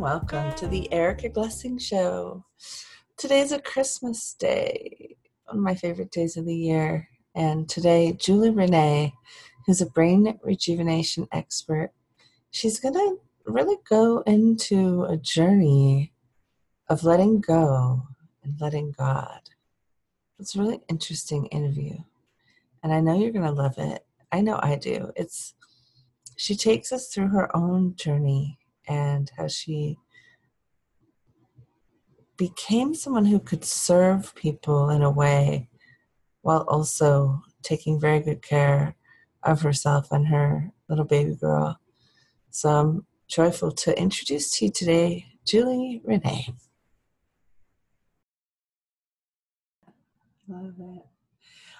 [0.00, 2.42] welcome to the Erica Glessing Show.
[3.18, 5.14] Today's a Christmas day,
[5.44, 7.06] one of my favorite days of the year.
[7.34, 9.12] And today, Julie Renee,
[9.66, 11.92] who's a brain rejuvenation expert,
[12.50, 16.14] she's going to really go into a journey
[16.88, 18.00] of letting go
[18.42, 19.50] and letting God.
[20.38, 21.98] It's a really interesting interview.
[22.82, 24.06] And I know you're going to love it.
[24.32, 25.12] I know I do.
[25.14, 25.52] It's
[26.36, 28.56] she takes us through her own journey
[28.88, 29.96] and how she
[32.36, 35.68] became someone who could serve people in a way
[36.42, 38.96] while also taking very good care
[39.42, 41.78] of herself and her little baby girl.
[42.50, 46.48] So I'm joyful to introduce to you today Julie Renee.
[50.48, 51.06] Love it.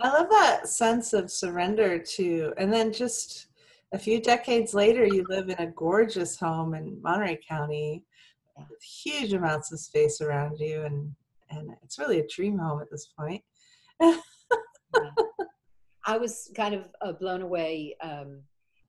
[0.00, 3.46] I love that sense of surrender to, and then just
[3.92, 8.04] a few decades later, you live in a gorgeous home in Monterey County
[8.56, 11.12] with huge amounts of space around you, and
[11.50, 13.42] and it's really a dream home at this point.
[14.00, 14.16] yeah.
[16.06, 18.40] I was kind of uh, blown away um,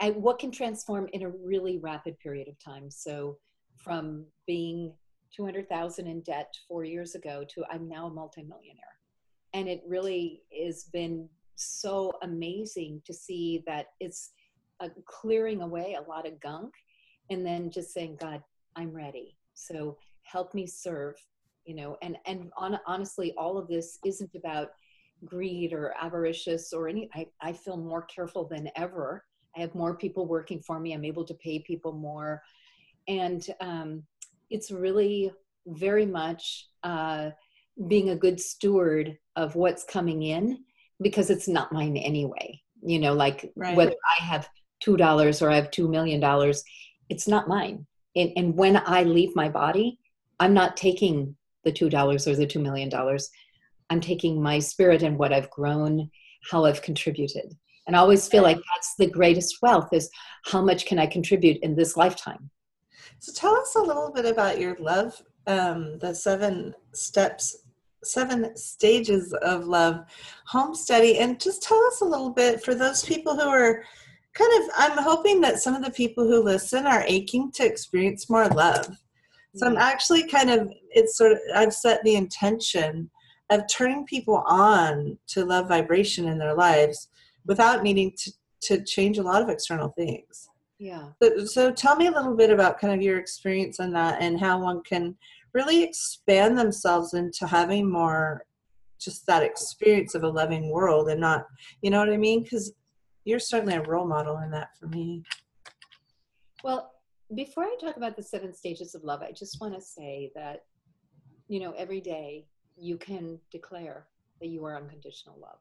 [0.00, 2.90] at what can transform in a really rapid period of time.
[2.90, 3.38] So,
[3.76, 4.92] from being
[5.34, 8.98] 200,000 in debt four years ago to I'm now a multimillionaire
[9.54, 14.30] and it really has been so amazing to see that it's
[14.80, 16.74] a clearing away a lot of gunk
[17.30, 18.42] and then just saying god
[18.76, 19.36] i'm ready.
[19.54, 21.14] So help me serve
[21.64, 24.70] you know and and on, honestly all of this isn't about
[25.24, 29.24] greed or avaricious or any I, I feel more careful than ever.
[29.56, 30.92] I have more people working for me.
[30.92, 32.42] I'm able to pay people more.
[33.08, 34.04] And um,
[34.50, 35.32] it's really
[35.66, 37.30] very much uh,
[37.88, 40.64] being a good steward of what's coming in
[41.00, 42.60] because it's not mine anyway.
[42.82, 43.76] You know like right.
[43.76, 44.48] whether i have
[44.80, 46.62] two dollars or i have two million dollars
[47.08, 47.86] it's not mine.
[48.16, 49.98] And, and when i leave my body
[50.40, 53.30] i'm not taking the two dollars or the two million dollars.
[53.90, 56.10] I'm taking my spirit and what i've grown
[56.50, 57.56] how i've contributed.
[57.86, 60.10] And i always feel like that's the greatest wealth is
[60.46, 62.50] how much can i contribute in this lifetime.
[63.18, 67.56] So tell us a little bit about your love um, the seven steps
[68.04, 70.04] seven stages of love
[70.46, 71.18] home study.
[71.18, 73.84] And just tell us a little bit for those people who are
[74.38, 78.30] kind of i'm hoping that some of the people who listen are aching to experience
[78.30, 78.96] more love.
[79.56, 79.80] So i'm mm.
[79.80, 83.10] actually kind of it's sort of i've set the intention
[83.50, 87.08] of turning people on to love vibration in their lives
[87.46, 90.50] without needing to, to change a lot of external things.
[90.78, 91.08] Yeah.
[91.20, 94.38] So, so tell me a little bit about kind of your experience on that and
[94.38, 95.16] how one can
[95.54, 98.44] really expand themselves into having more
[99.00, 101.46] just that experience of a loving world and not
[101.82, 102.42] you know what i mean?
[102.42, 102.72] Because
[103.28, 105.22] you're certainly a role model in that for me.
[106.64, 106.92] Well
[107.34, 110.64] before i talk about the seven stages of love i just want to say that
[111.46, 112.46] you know every day
[112.76, 114.06] you can declare
[114.40, 115.58] that you are unconditional love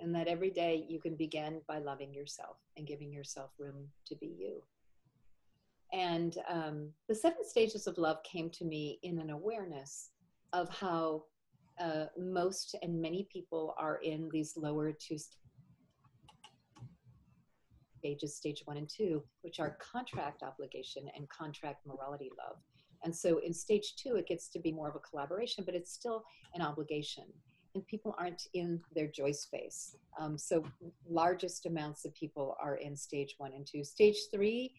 [0.00, 4.16] and that every day you can begin by loving yourself and giving yourself room to
[4.16, 4.62] be you.
[5.92, 10.08] And um, the seven stages of love came to me in an awareness
[10.54, 11.24] of how
[11.78, 15.18] uh, most and many people are in these lower two
[18.00, 22.56] stages, stage one and two, which are contract obligation and contract morality love.
[23.04, 25.92] And so in stage two, it gets to be more of a collaboration, but it's
[25.92, 26.24] still
[26.54, 27.24] an obligation.
[27.74, 29.96] And people aren't in their joy space.
[30.20, 30.64] Um, so
[31.08, 33.84] largest amounts of people are in stage one and two.
[33.84, 34.72] Stage three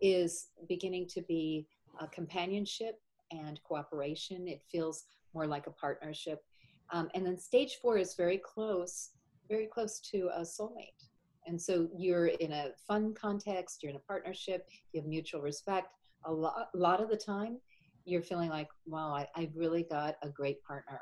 [0.00, 1.66] is beginning to be
[2.00, 4.48] a companionship and cooperation.
[4.48, 6.44] It feels more like a partnership.
[6.92, 9.10] Um, and then stage four is very close,
[9.48, 11.00] very close to a soulmate.
[11.46, 15.88] And so you're in a fun context, you're in a partnership, you have mutual respect.
[16.26, 17.58] A lot, a lot of the time,
[18.06, 21.00] you're feeling like, wow, I, I've really got a great partner.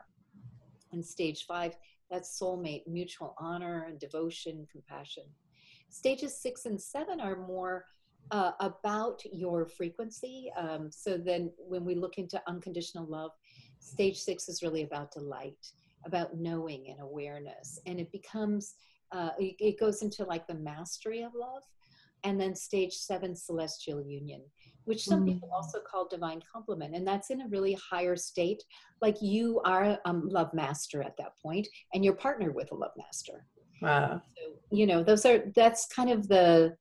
[0.93, 1.77] And stage five,
[2.11, 5.25] that's soulmate, mutual honor, devotion, compassion.
[5.91, 7.85] Stages six and seven are more
[8.31, 10.51] uh, about your frequency.
[10.57, 13.31] Um, so then when we look into unconditional love,
[13.79, 15.67] stage six is really about delight,
[16.05, 17.79] about knowing and awareness.
[17.87, 18.75] And it becomes,
[19.13, 21.63] uh, it, it goes into like the mastery of love.
[22.25, 24.43] And then stage seven, celestial union,
[24.85, 25.33] which some mm.
[25.33, 26.95] people also call divine complement.
[26.95, 28.63] And that's in a really higher state.
[29.01, 32.77] Like you are a um, love master at that point, and you're partnered with a
[32.77, 33.45] love master.
[33.81, 34.23] Wow.
[34.37, 36.77] So, you know, those are, that's kind of the,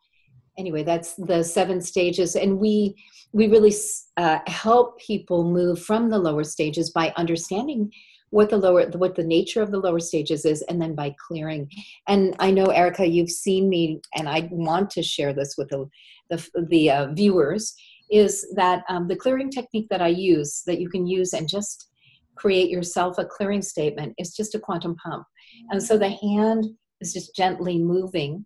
[0.58, 2.94] anyway that's the seven stages and we
[3.32, 3.74] we really
[4.18, 7.90] uh, help people move from the lower stages by understanding
[8.32, 11.70] what the lower what the nature of the lower stages is and then by clearing
[12.08, 15.88] and i know erica you've seen me and i want to share this with the
[16.32, 17.76] the, the uh, viewers
[18.12, 21.90] is that um, the clearing technique that I use, that you can use and just
[22.36, 25.26] create yourself a clearing statement, is just a quantum pump.
[25.70, 26.66] And so the hand
[27.00, 28.46] is just gently moving.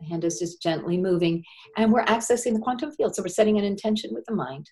[0.00, 1.42] The hand is just gently moving,
[1.78, 3.14] and we're accessing the quantum field.
[3.14, 4.70] So we're setting an intention with the mind.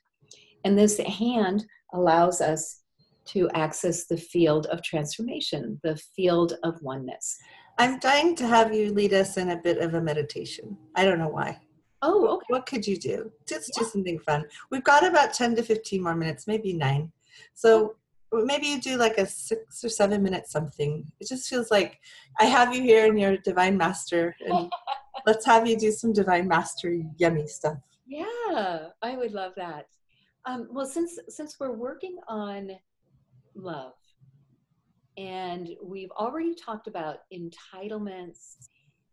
[0.65, 1.65] And this hand
[1.95, 2.81] allows us
[3.27, 7.39] to access the field of transformation, the field of oneness.
[7.79, 10.77] I'm dying to have you lead us in a bit of a meditation.
[10.95, 11.59] I don't know why.
[12.03, 12.47] Oh, okay.
[12.49, 13.33] What could you do?
[13.49, 13.83] Just yeah.
[13.83, 14.45] do something fun.
[14.71, 17.11] We've got about 10 to 15 more minutes, maybe nine.
[17.55, 17.97] So
[18.33, 21.05] maybe you do like a six or seven minute something.
[21.21, 21.99] It just feels like
[22.41, 24.71] I have you here and you're a divine master, and
[25.27, 27.79] let's have you do some divine master yummy stuff.
[28.07, 29.87] Yeah, I would love that.
[30.47, 32.71] Um, well, since since we're working on
[33.55, 33.95] love,
[35.17, 38.69] and we've already talked about entitlements.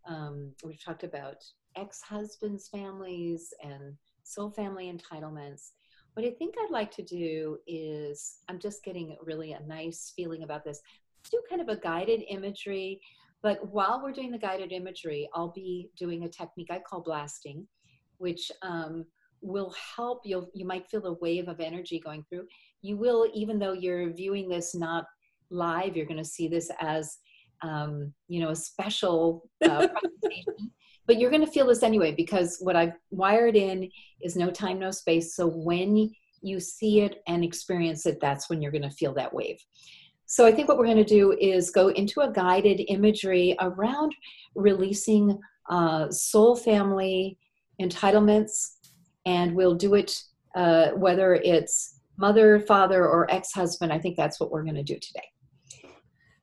[0.07, 1.37] Um, we've talked about
[1.77, 5.71] ex-husbands' families and soul family entitlements.
[6.13, 10.43] What I think I'd like to do is, I'm just getting really a nice feeling
[10.43, 10.81] about this.
[11.19, 12.99] Let's do kind of a guided imagery,
[13.43, 17.67] but while we're doing the guided imagery, I'll be doing a technique I call blasting,
[18.17, 19.05] which um,
[19.41, 20.21] will help.
[20.25, 22.47] You'll you might feel a wave of energy going through.
[22.81, 25.05] You will, even though you're viewing this not
[25.49, 27.17] live, you're going to see this as
[27.61, 29.87] um, you know a special uh,
[30.21, 30.71] presentation
[31.11, 33.89] but you're going to feel this anyway because what I've wired in
[34.21, 35.35] is no time, no space.
[35.35, 36.09] So when
[36.41, 39.57] you see it and experience it, that's when you're going to feel that wave.
[40.25, 44.15] So I think what we're going to do is go into a guided imagery around
[44.55, 45.37] releasing
[45.69, 47.37] uh, soul family
[47.81, 48.75] entitlements,
[49.25, 50.17] and we'll do it
[50.55, 53.91] uh, whether it's mother, father, or ex husband.
[53.91, 55.27] I think that's what we're going to do today.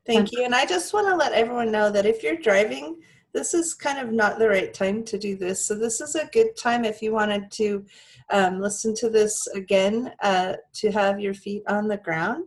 [0.04, 0.44] Thank you.
[0.44, 2.96] And I just want to let everyone know that if you're driving,
[3.34, 5.66] this is kind of not the right time to do this.
[5.66, 7.84] So this is a good time if you wanted to
[8.30, 12.44] um, listen to this again, uh, to have your feet on the ground,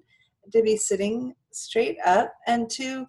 [0.52, 3.06] to be sitting straight up, and to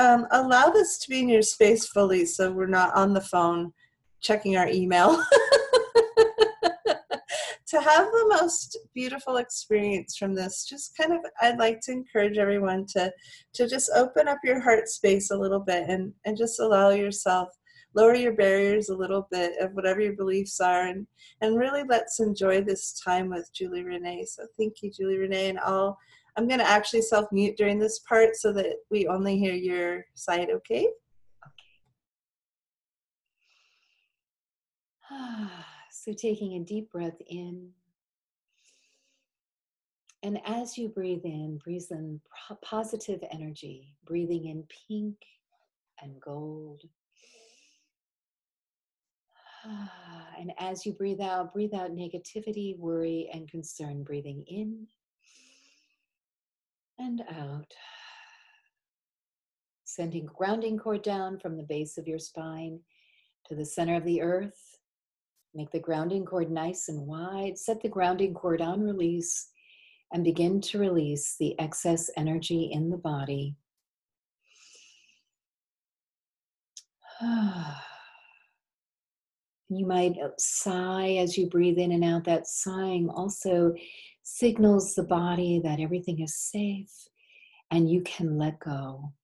[0.00, 3.72] um, allow this to be in your space fully so we're not on the phone
[4.20, 5.22] checking our email.
[7.82, 12.86] have the most beautiful experience from this just kind of i'd like to encourage everyone
[12.86, 13.12] to
[13.52, 17.48] to just open up your heart space a little bit and and just allow yourself
[17.94, 21.06] lower your barriers a little bit of whatever your beliefs are and
[21.40, 24.24] and really let's enjoy this time with julie renee.
[24.26, 25.98] So thank you julie renee and i'll
[26.36, 30.04] i'm going to actually self mute during this part so that we only hear your
[30.14, 30.88] side okay?
[35.10, 35.46] Okay
[36.04, 37.70] So, taking a deep breath in.
[40.24, 42.20] And as you breathe in, breathe in
[42.60, 45.14] positive energy, breathing in pink
[46.02, 46.82] and gold.
[50.40, 54.88] And as you breathe out, breathe out negativity, worry, and concern, breathing in
[56.98, 57.72] and out.
[59.84, 62.80] Sending grounding cord down from the base of your spine
[63.46, 64.71] to the center of the earth
[65.54, 67.58] Make the grounding cord nice and wide.
[67.58, 69.48] Set the grounding cord on release
[70.12, 73.56] and begin to release the excess energy in the body.
[79.74, 82.24] You might sigh as you breathe in and out.
[82.24, 83.72] That sighing also
[84.22, 86.92] signals the body that everything is safe
[87.70, 89.14] and you can let go.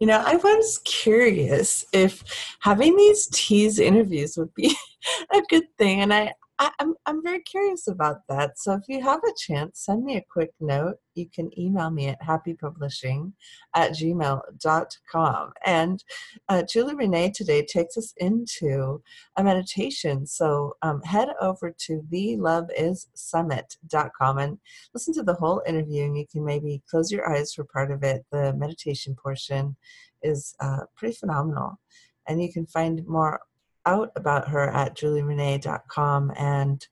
[0.00, 2.22] You know, I was curious if
[2.60, 4.76] having these tease interviews would be
[5.32, 8.58] a good thing, and I, I am I'm, I'm very curious about that.
[8.58, 10.96] So if you have a chance, send me a quick note.
[11.14, 13.32] You can email me at happypublishing
[13.74, 15.52] at gmail.com.
[15.64, 16.04] And
[16.48, 19.02] uh, Julie Renee today takes us into
[19.36, 20.26] a meditation.
[20.26, 24.58] So um, head over to theloveissummit.com and
[24.94, 26.04] listen to the whole interview.
[26.04, 28.26] And you can maybe close your eyes for part of it.
[28.30, 29.76] The meditation portion
[30.22, 31.78] is uh, pretty phenomenal.
[32.26, 33.40] And you can find more
[33.88, 36.86] out about her at julierenee.com and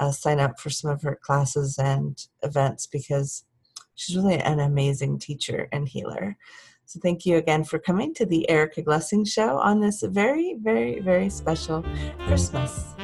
[0.00, 3.44] uh, sign up for some of her classes and events because
[3.94, 6.36] she's really an amazing teacher and healer.
[6.86, 10.98] So thank you again for coming to the Erica Glessing Show on this very, very,
[10.98, 11.84] very special
[12.26, 12.94] Christmas.